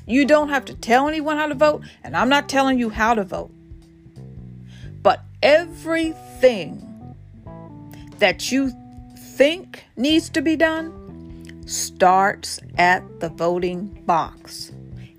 You 0.06 0.24
don't 0.24 0.48
have 0.48 0.64
to 0.64 0.74
tell 0.74 1.06
anyone 1.06 1.36
how 1.36 1.46
to 1.46 1.54
vote, 1.54 1.84
and 2.02 2.16
I'm 2.16 2.28
not 2.28 2.48
telling 2.48 2.78
you 2.78 2.90
how 2.90 3.14
to 3.14 3.22
vote. 3.22 3.52
But 5.02 5.22
everything 5.42 6.89
that 8.20 8.52
you 8.52 8.72
think 9.16 9.84
needs 9.96 10.30
to 10.30 10.40
be 10.40 10.56
done, 10.56 10.96
starts 11.66 12.60
at 12.78 13.02
the 13.20 13.28
voting 13.28 14.02
box. 14.06 14.72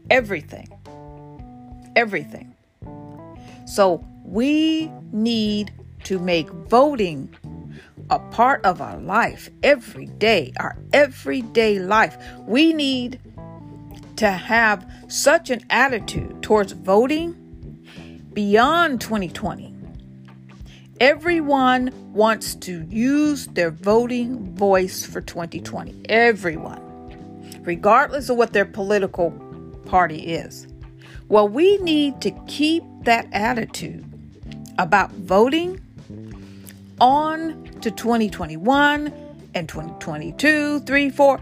Everything. 0.10 0.68
Everything. 1.96 2.56
So 3.66 4.06
we 4.24 4.92
need 5.12 5.74
to 6.06 6.20
make 6.20 6.50
voting 6.50 7.36
a 8.10 8.20
part 8.20 8.64
of 8.66 8.82
our 8.82 8.98
life 9.00 9.50
every 9.64 10.06
day, 10.06 10.52
our 10.60 10.78
everyday 10.94 11.80
life. 11.80 12.18
We 12.40 12.74
need 12.74 13.20
to 14.18 14.30
have 14.30 14.90
such 15.08 15.50
an 15.50 15.66
attitude 15.70 16.44
towards 16.44 16.74
voting 16.74 17.36
beyond 18.34 19.02
2020. 19.02 19.70
Everyone 21.02 21.92
wants 22.14 22.54
to 22.54 22.86
use 22.88 23.48
their 23.48 23.72
voting 23.72 24.54
voice 24.54 25.04
for 25.04 25.20
2020. 25.20 25.96
Everyone, 26.08 26.80
regardless 27.64 28.30
of 28.30 28.38
what 28.38 28.54
their 28.54 28.66
political 28.66 29.32
party 29.88 30.20
is. 30.20 30.68
Well, 31.28 31.48
we 31.48 31.78
need 31.78 32.22
to 32.22 32.30
keep 32.46 32.84
that 33.02 33.28
attitude 33.32 34.06
about 34.78 35.12
voting 35.14 35.82
on 37.00 37.64
to 37.82 37.90
2021 37.90 39.12
and 39.56 39.68
2022, 39.68 40.82
3, 40.82 41.10
4, 41.10 41.40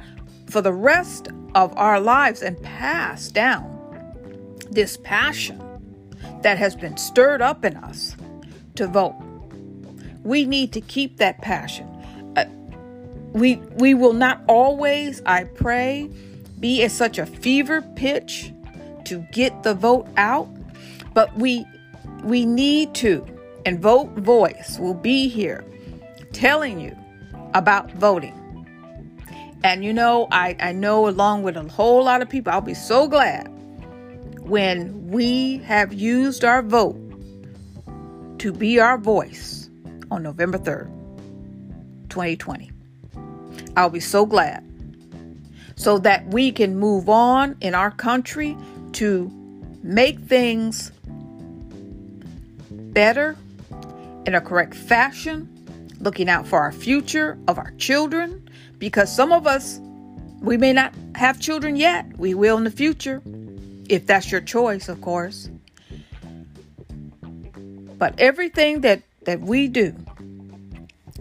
for 0.49 0.61
the 0.61 0.71
rest 0.71 1.27
of 1.53 1.75
our 1.75 1.99
lives 1.99 2.43
and 2.43 2.63
pass 2.63 3.27
down 3.27 3.75
this 4.71 4.95
passion 5.03 5.61
that 6.43 6.57
has 6.57 6.77
been 6.77 6.95
stirred 6.95 7.41
up 7.41 7.65
in 7.65 7.75
us 7.75 8.15
to 8.75 8.87
vote. 8.87 9.21
We 10.23 10.45
need 10.45 10.73
to 10.73 10.81
keep 10.81 11.17
that 11.17 11.39
passion. 11.41 11.87
Uh, 12.35 12.45
we 13.33 13.55
we 13.55 13.93
will 13.93 14.13
not 14.13 14.41
always, 14.47 15.21
I 15.25 15.45
pray, 15.45 16.09
be 16.59 16.83
at 16.83 16.91
such 16.91 17.17
a 17.17 17.25
fever 17.25 17.81
pitch 17.95 18.51
to 19.05 19.25
get 19.31 19.63
the 19.63 19.73
vote 19.73 20.07
out, 20.17 20.49
but 21.13 21.35
we 21.37 21.65
we 22.23 22.45
need 22.45 22.93
to 22.95 23.25
and 23.65 23.81
vote 23.81 24.09
voiced 24.17 24.79
will 24.79 24.93
be 24.93 25.27
here 25.27 25.63
telling 26.31 26.79
you 26.79 26.95
about 27.53 27.91
voting. 27.93 28.35
And 29.63 29.83
you 29.83 29.93
know, 29.93 30.27
I, 30.31 30.55
I 30.59 30.71
know 30.71 31.07
along 31.07 31.43
with 31.43 31.57
a 31.57 31.63
whole 31.63 32.05
lot 32.05 32.21
of 32.21 32.29
people, 32.29 32.53
I'll 32.53 32.61
be 32.61 32.73
so 32.73 33.07
glad 33.07 33.47
when 34.39 35.07
we 35.07 35.57
have 35.59 35.93
used 35.93 36.45
our 36.45 36.61
vote 36.61 36.97
to 38.39 38.53
be 38.53 38.79
our 38.79 38.97
voice 38.97 39.58
on 40.11 40.23
November 40.23 40.57
3rd, 40.57 40.89
2020. 42.09 42.71
I'll 43.75 43.89
be 43.89 43.99
so 43.99 44.25
glad 44.25 44.65
so 45.75 45.97
that 45.99 46.27
we 46.27 46.51
can 46.51 46.77
move 46.77 47.07
on 47.09 47.55
in 47.61 47.73
our 47.73 47.91
country 47.91 48.57
to 48.93 49.31
make 49.81 50.19
things 50.19 50.91
better 52.69 53.37
in 54.25 54.35
a 54.35 54.41
correct 54.41 54.73
fashion, 54.73 55.47
looking 56.01 56.29
out 56.29 56.45
for 56.45 56.59
our 56.59 56.71
future 56.71 57.37
of 57.47 57.57
our 57.57 57.71
children, 57.77 58.49
because 58.77 59.13
some 59.13 59.31
of 59.31 59.47
us, 59.47 59.79
we 60.41 60.57
may 60.57 60.73
not 60.73 60.93
have 61.15 61.39
children 61.39 61.75
yet. 61.75 62.05
We 62.17 62.33
will 62.33 62.57
in 62.57 62.65
the 62.65 62.71
future, 62.71 63.21
if 63.87 64.05
that's 64.05 64.31
your 64.31 64.41
choice, 64.41 64.89
of 64.89 64.99
course. 65.01 65.49
But 67.97 68.19
everything 68.19 68.81
that, 68.81 69.01
that 69.29 69.41
we 69.41 69.67
do 69.67 69.95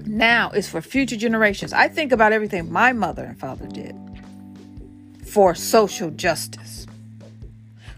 now 0.07 0.49
is 0.53 0.67
for 0.67 0.81
future 0.81 1.15
generations. 1.15 1.75
I 1.75 1.89
think 1.89 2.11
about 2.11 2.33
everything 2.33 2.73
my 2.73 2.91
mother 2.95 3.23
and 3.23 3.39
father 3.39 3.67
did 3.67 3.95
for 5.27 5.55
social 5.55 6.11
justice. 6.11 6.87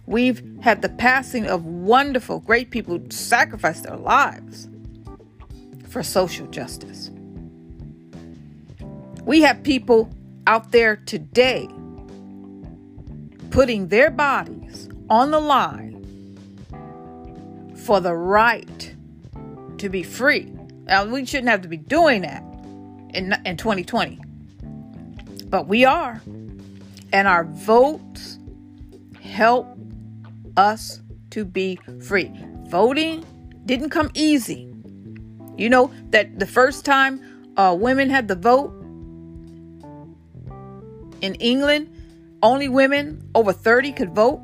We've 0.07 0.43
had 0.63 0.83
the 0.83 0.89
passing 0.89 1.47
of 1.47 1.65
wonderful, 1.65 2.41
great 2.41 2.71
people 2.71 2.99
who 2.99 3.09
sacrificed 3.13 3.85
their 3.85 3.97
lives 3.97 4.69
for 5.89 6.03
social 6.03 6.49
justice. 6.49 7.13
We 9.25 9.43
have 9.43 9.63
people 9.63 10.11
out 10.49 10.73
there 10.73 10.97
today 10.97 11.69
putting 13.51 13.87
their 13.87 14.11
bodies 14.11 14.89
on 15.09 15.31
the 15.31 15.39
line 15.39 16.05
for 17.77 18.01
the 18.01 18.15
right 18.15 18.97
to 19.81 19.89
be 19.89 20.03
free. 20.03 20.53
Now, 20.85 21.05
we 21.05 21.25
shouldn't 21.27 21.49
have 21.49 21.63
to 21.63 21.69
be 21.69 21.77
doing 21.77 22.23
that 22.23 22.43
in, 23.15 23.35
in 23.45 23.57
2020, 23.57 24.21
but 25.47 25.67
we 25.67 25.85
are. 25.85 26.21
And 27.13 27.27
our 27.27 27.45
votes 27.45 28.39
help 29.21 29.67
us 30.57 31.01
to 31.31 31.45
be 31.45 31.79
free. 32.03 32.31
Voting 32.69 33.25
didn't 33.67 33.91
come 33.91 34.11
easy. 34.15 34.73
You 35.57 35.69
know 35.69 35.93
that 36.11 36.39
the 36.39 36.47
first 36.47 36.85
time 36.85 37.21
uh, 37.57 37.77
women 37.79 38.11
had 38.11 38.29
the 38.29 38.37
vote 38.37 38.73
in 41.21 41.35
England, 41.37 41.95
only 42.43 42.69
women 42.69 43.29
over 43.35 43.53
30 43.53 43.93
could 43.93 44.15
vote. 44.15 44.41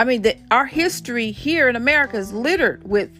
I 0.00 0.04
mean, 0.04 0.22
the, 0.22 0.34
our 0.50 0.64
history 0.64 1.30
here 1.30 1.68
in 1.68 1.76
America 1.76 2.16
is 2.16 2.32
littered 2.32 2.88
with 2.88 3.10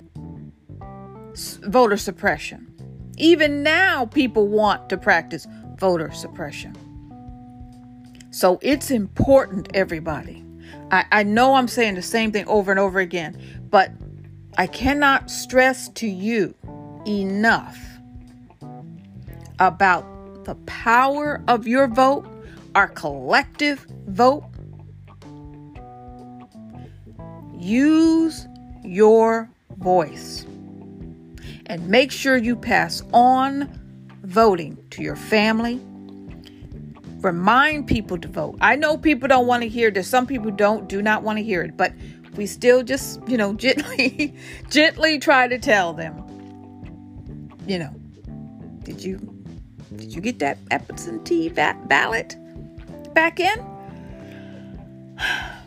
voter 1.62 1.98
suppression. 1.98 2.72
Even 3.18 3.62
now, 3.62 4.06
people 4.06 4.48
want 4.48 4.88
to 4.88 4.96
practice 4.96 5.46
voter 5.76 6.10
suppression. 6.10 6.74
So 8.30 8.58
it's 8.62 8.90
important, 8.90 9.68
everybody. 9.74 10.42
I, 10.90 11.04
I 11.12 11.22
know 11.22 11.52
I'm 11.52 11.68
saying 11.68 11.96
the 11.96 12.02
same 12.02 12.32
thing 12.32 12.46
over 12.48 12.70
and 12.70 12.80
over 12.80 12.98
again, 12.98 13.38
but 13.68 13.92
I 14.56 14.66
cannot 14.66 15.30
stress 15.30 15.90
to 15.90 16.08
you 16.08 16.54
enough 17.06 17.78
about 19.58 20.46
the 20.46 20.54
power 20.64 21.44
of 21.46 21.68
your 21.68 21.88
vote, 21.88 22.26
our 22.74 22.88
collective 22.88 23.86
vote. 24.06 24.44
Use 27.60 28.48
your 28.82 29.50
voice 29.76 30.46
and 31.66 31.86
make 31.88 32.10
sure 32.10 32.38
you 32.38 32.56
pass 32.56 33.02
on 33.12 33.70
voting 34.22 34.82
to 34.90 35.02
your 35.02 35.14
family. 35.14 35.78
Remind 37.20 37.86
people 37.86 38.16
to 38.16 38.28
vote. 38.28 38.56
I 38.62 38.76
know 38.76 38.96
people 38.96 39.28
don't 39.28 39.46
want 39.46 39.62
to 39.62 39.68
hear 39.68 39.90
this. 39.90 40.08
Some 40.08 40.26
people 40.26 40.50
don't, 40.50 40.88
do 40.88 41.02
not 41.02 41.22
want 41.22 41.36
to 41.38 41.44
hear 41.44 41.60
it, 41.60 41.76
but 41.76 41.92
we 42.34 42.46
still 42.46 42.82
just, 42.82 43.20
you 43.28 43.36
know, 43.36 43.52
gently, 43.56 44.34
gently 44.70 45.18
try 45.18 45.46
to 45.46 45.58
tell 45.58 45.92
them, 45.92 46.16
you 47.66 47.78
know, 47.78 47.94
did 48.84 49.04
you, 49.04 49.18
did 49.96 50.14
you 50.14 50.22
get 50.22 50.38
that 50.38 50.56
absentee 50.70 51.50
ballot 51.50 52.36
back 53.12 53.38
in? 53.38 53.66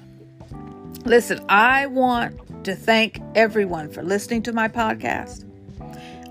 Listen, 1.06 1.44
I 1.50 1.88
want 1.88 2.64
to 2.64 2.76
thank 2.76 3.20
everyone 3.36 3.92
for 3.92 4.02
listening 4.02 4.42
to 4.44 4.54
my 4.54 4.70
podcast. 4.70 5.44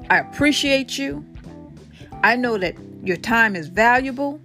I 0.08 0.18
appreciate 0.18 0.96
you. 0.96 1.26
I 2.22 2.36
know 2.36 2.56
that 2.56 2.74
your 3.02 3.18
time 3.18 3.54
is 3.54 3.68
valuable, 3.68 4.40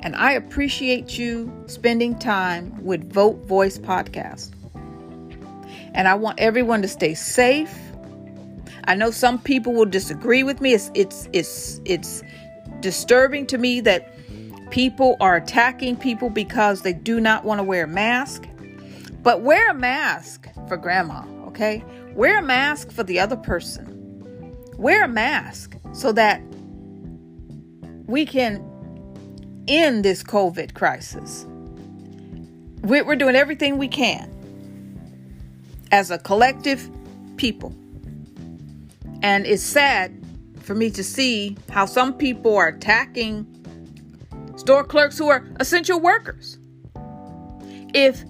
and 0.00 0.16
I 0.16 0.32
appreciate 0.32 1.18
you 1.18 1.52
spending 1.66 2.18
time 2.18 2.82
with 2.82 3.12
Vote 3.12 3.44
Voiced 3.44 3.82
Podcast. 3.82 4.52
And 5.92 6.08
I 6.08 6.14
want 6.14 6.40
everyone 6.40 6.80
to 6.80 6.88
stay 6.88 7.12
safe. 7.12 7.76
I 8.84 8.94
know 8.94 9.10
some 9.10 9.38
people 9.38 9.74
will 9.74 9.84
disagree 9.84 10.42
with 10.42 10.62
me. 10.62 10.72
It's 10.72 10.90
it's 10.94 11.28
it's 11.34 11.82
it's 11.84 12.22
disturbing 12.80 13.46
to 13.48 13.58
me 13.58 13.82
that 13.82 14.10
people 14.70 15.18
are 15.20 15.36
attacking 15.36 15.96
people 15.96 16.30
because 16.30 16.80
they 16.80 16.94
do 16.94 17.20
not 17.20 17.44
want 17.44 17.58
to 17.58 17.62
wear 17.62 17.84
a 17.84 17.88
mask. 17.88 18.48
But 19.24 19.40
wear 19.40 19.70
a 19.70 19.74
mask 19.74 20.50
for 20.68 20.76
grandma, 20.76 21.24
okay? 21.46 21.82
Wear 22.12 22.40
a 22.40 22.42
mask 22.42 22.92
for 22.92 23.02
the 23.02 23.18
other 23.20 23.36
person. 23.36 24.54
Wear 24.76 25.04
a 25.04 25.08
mask 25.08 25.76
so 25.92 26.12
that 26.12 26.42
we 28.06 28.26
can 28.26 28.62
end 29.66 30.04
this 30.04 30.22
COVID 30.22 30.74
crisis. 30.74 31.46
We're 32.82 33.16
doing 33.16 33.34
everything 33.34 33.78
we 33.78 33.88
can 33.88 34.30
as 35.90 36.10
a 36.10 36.18
collective 36.18 36.90
people. 37.38 37.74
And 39.22 39.46
it's 39.46 39.62
sad 39.62 40.22
for 40.60 40.74
me 40.74 40.90
to 40.90 41.02
see 41.02 41.56
how 41.70 41.86
some 41.86 42.12
people 42.12 42.54
are 42.56 42.68
attacking 42.68 43.46
store 44.56 44.84
clerks 44.84 45.16
who 45.16 45.30
are 45.30 45.48
essential 45.60 45.98
workers. 45.98 46.58
If 47.94 48.22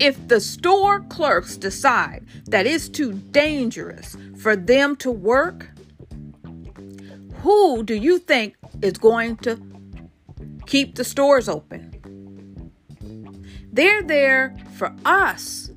if 0.00 0.28
the 0.28 0.40
store 0.40 1.00
clerks 1.00 1.56
decide 1.56 2.26
that 2.46 2.66
it's 2.66 2.88
too 2.88 3.12
dangerous 3.12 4.16
for 4.38 4.56
them 4.56 4.96
to 4.96 5.10
work, 5.10 5.70
who 7.42 7.82
do 7.82 7.94
you 7.94 8.18
think 8.18 8.56
is 8.82 8.98
going 8.98 9.36
to 9.38 9.60
keep 10.68 10.96
the 10.96 11.04
stores 11.04 11.48
open. 11.48 12.70
They're 13.72 14.02
there 14.02 14.56
for 14.76 14.94
us. 15.04 15.70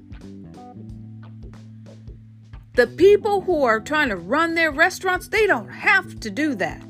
The 2.73 2.87
people 2.87 3.41
who 3.41 3.63
are 3.63 3.79
trying 3.79 4.09
to 4.09 4.15
run 4.15 4.55
their 4.55 4.71
restaurants, 4.71 5.29
they 5.29 5.47
don't 5.47 5.69
have 5.69 6.19
to 6.19 6.29
do 6.29 6.55
that. 6.55 6.81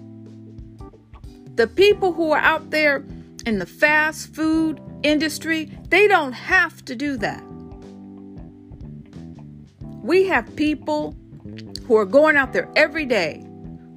The 1.55 1.67
people 1.67 2.13
who 2.13 2.31
are 2.31 2.39
out 2.39 2.71
there 2.71 3.03
in 3.45 3.59
the 3.59 3.65
fast 3.65 4.33
food 4.33 4.79
industry, 5.03 5.71
they 5.89 6.07
don't 6.07 6.33
have 6.33 6.83
to 6.85 6.95
do 6.95 7.17
that. 7.17 7.43
We 10.01 10.27
have 10.27 10.55
people 10.55 11.15
who 11.85 11.95
are 11.97 12.05
going 12.05 12.37
out 12.37 12.53
there 12.53 12.69
every 12.75 13.05
day 13.05 13.45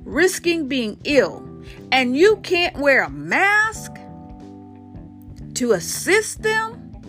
risking 0.05 0.69
being 0.69 1.01
ill, 1.05 1.49
and 1.91 2.17
you 2.17 2.37
can't 2.43 2.77
wear 2.77 3.05
a 3.05 3.11
mask 3.11 3.93
to 5.55 5.73
assist 5.73 6.43
them, 6.43 7.01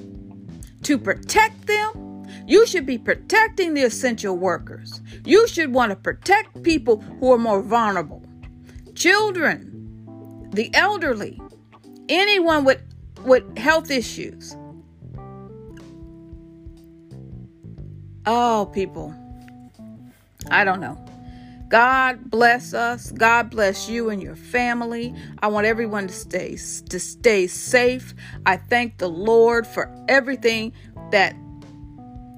to 0.84 0.98
protect 0.98 1.68
them. 1.68 2.26
You 2.48 2.66
should 2.68 2.86
be 2.86 2.98
protecting 2.98 3.74
the 3.74 3.84
essential 3.84 4.38
workers. 4.38 5.02
You 5.26 5.48
should 5.48 5.74
want 5.74 5.90
to 5.90 5.96
protect 5.96 6.64
people 6.64 7.02
who 7.20 7.32
are 7.34 7.38
more 7.38 7.62
vulnerable 7.62 8.24
children, 8.96 10.50
the 10.54 10.74
elderly, 10.74 11.40
anyone 12.08 12.64
with, 12.64 12.82
with 13.26 13.58
health 13.58 13.92
issues. 13.92 14.56
Oh, 18.26 18.70
people. 18.74 19.14
I 20.50 20.64
don't 20.64 20.80
know. 20.80 21.04
God 21.68 22.30
bless 22.30 22.74
us. 22.74 23.12
God 23.12 23.50
bless 23.50 23.90
you 23.90 24.10
and 24.10 24.22
your 24.22 24.36
family. 24.36 25.14
I 25.42 25.48
want 25.48 25.66
everyone 25.66 26.08
to 26.08 26.14
stay 26.14 26.58
to 26.90 27.00
stay 27.00 27.48
safe. 27.48 28.14
I 28.46 28.58
thank 28.58 29.00
the 29.00 29.10
Lord 29.10 29.66
for 29.66 29.94
everything 30.08 30.74
that 31.12 31.36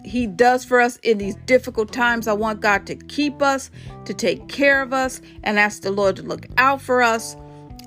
he 0.06 0.26
does 0.26 0.64
for 0.64 0.80
us 0.80 0.98
in 1.04 1.18
these 1.18 1.36
difficult 1.46 1.92
times. 1.92 2.28
I 2.28 2.34
want 2.34 2.62
God 2.62 2.88
to 2.88 2.96
keep 2.96 3.42
us, 3.42 3.70
to 4.06 4.14
take 4.14 4.48
care 4.48 4.82
of 4.82 4.94
us, 4.94 5.22
and 5.44 5.60
ask 5.60 5.82
the 5.82 5.92
Lord 5.92 6.16
to 6.16 6.24
look 6.24 6.46
out 6.58 6.82
for 6.82 7.02
us. 7.02 7.36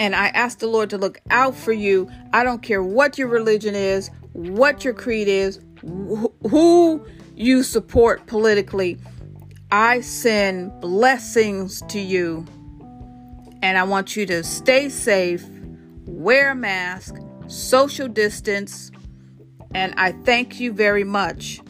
And 0.00 0.16
I 0.16 0.28
ask 0.28 0.60
the 0.60 0.66
Lord 0.66 0.88
to 0.90 0.98
look 0.98 1.20
out 1.28 1.54
for 1.54 1.74
you. 1.74 2.10
I 2.32 2.42
don't 2.42 2.62
care 2.62 2.82
what 2.82 3.18
your 3.18 3.28
religion 3.28 3.74
is, 3.74 4.10
what 4.32 4.82
your 4.82 4.94
creed 4.94 5.28
is, 5.28 5.60
who 5.82 7.04
you 7.36 7.62
support 7.62 8.26
politically. 8.26 8.98
I 9.70 10.00
send 10.00 10.80
blessings 10.80 11.82
to 11.88 12.00
you. 12.00 12.46
And 13.60 13.76
I 13.76 13.82
want 13.82 14.16
you 14.16 14.24
to 14.24 14.42
stay 14.42 14.88
safe, 14.88 15.44
wear 16.06 16.52
a 16.52 16.54
mask, 16.54 17.16
social 17.46 18.08
distance. 18.08 18.90
And 19.74 19.92
I 19.98 20.12
thank 20.12 20.58
you 20.58 20.72
very 20.72 21.04
much. 21.04 21.60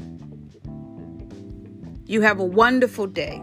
You 2.07 2.21
have 2.21 2.39
a 2.39 2.45
wonderful 2.45 3.09
day. 3.09 3.43